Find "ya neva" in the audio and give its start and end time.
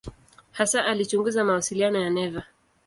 1.99-2.43